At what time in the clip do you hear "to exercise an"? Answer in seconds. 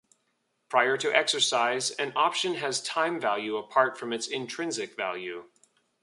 0.97-2.11